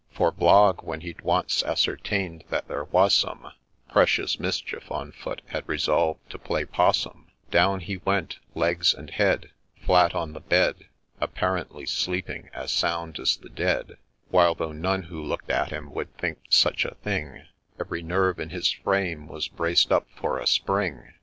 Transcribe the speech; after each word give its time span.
PETERS'S 0.01 0.15
STORY 0.15 0.31
For 0.35 0.39
Blogg, 0.39 0.83
when 0.83 1.01
he'd 1.01 1.21
once 1.21 1.61
ascertain'd 1.61 2.43
that 2.49 2.67
there 2.67 2.85
was 2.85 3.13
some' 3.13 3.51
Precious 3.93 4.39
mischief' 4.39 4.91
on 4.91 5.11
foot, 5.11 5.43
had 5.49 5.63
resolv'd 5.69 6.27
to 6.31 6.39
play' 6.39 6.65
'Possum;'— 6.65 7.27
Down 7.51 7.81
he 7.81 7.97
went, 7.97 8.39
legs 8.55 8.95
and 8.95 9.11
head, 9.11 9.51
Flat 9.85 10.15
on 10.15 10.33
the 10.33 10.39
bed, 10.39 10.87
Apparently 11.19 11.85
sleeping 11.85 12.49
as 12.51 12.71
sound 12.71 13.19
as 13.19 13.37
the 13.37 13.49
dead; 13.49 13.99
While, 14.29 14.55
though 14.55 14.71
none 14.71 15.03
who 15.03 15.21
look'd 15.21 15.51
at 15.51 15.69
him 15.69 15.91
would 15.93 16.17
think 16.17 16.39
such 16.49 16.83
a 16.83 16.95
thing, 17.03 17.43
Every 17.79 18.01
nerve 18.01 18.39
in 18.39 18.49
his 18.49 18.71
frame 18.71 19.27
was 19.27 19.49
braced 19.49 19.91
up 19.91 20.07
for 20.15 20.39
a 20.39 20.47
spring. 20.47 21.09